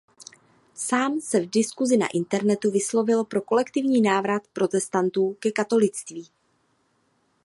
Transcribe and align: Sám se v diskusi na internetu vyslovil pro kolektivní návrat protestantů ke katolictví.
Sám 0.75 1.19
se 1.21 1.39
v 1.39 1.49
diskusi 1.49 1.97
na 1.97 2.07
internetu 2.07 2.71
vyslovil 2.71 3.23
pro 3.23 3.41
kolektivní 3.41 4.01
návrat 4.01 4.47
protestantů 4.53 5.33
ke 5.39 5.51
katolictví. 5.51 6.29